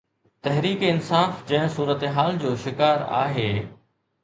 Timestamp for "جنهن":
1.51-1.69